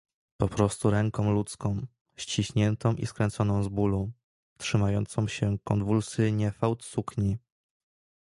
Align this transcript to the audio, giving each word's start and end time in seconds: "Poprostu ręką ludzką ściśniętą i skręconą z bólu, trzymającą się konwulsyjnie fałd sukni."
"Poprostu 0.37 0.89
ręką 0.89 1.31
ludzką 1.31 1.85
ściśniętą 2.15 2.93
i 2.95 3.05
skręconą 3.05 3.63
z 3.63 3.67
bólu, 3.67 4.11
trzymającą 4.57 5.27
się 5.27 5.57
konwulsyjnie 5.63 6.51
fałd 6.51 6.83
sukni." 6.83 7.37